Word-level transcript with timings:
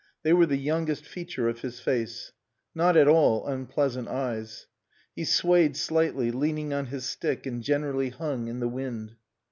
They 0.23 0.33
were 0.33 0.47
the 0.47 0.57
youngest 0.57 1.05
feature 1.05 1.47
of 1.47 1.59
his 1.61 1.79
face. 1.79 2.31
Not 2.73 2.97
at 2.97 3.07
all 3.07 3.45
unpleasant 3.45 4.07
eyes. 4.07 4.65
He 5.15 5.25
swayed 5.25 5.77
slightly, 5.77 6.31
leaning 6.31 6.73
on 6.73 6.87
his 6.87 7.05
stick 7.05 7.45
and 7.45 7.61
generally 7.61 8.09
hung 8.09 8.47
in 8.47 8.61
the 8.61 8.67
wind. 8.67 9.15